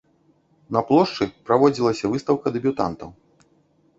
На 0.77 0.81
плошчы 0.87 1.27
праводзілася 1.49 2.11
выстаўка 2.13 2.47
дэбютантаў. 2.55 3.09